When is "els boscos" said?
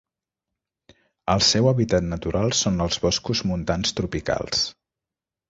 2.87-3.45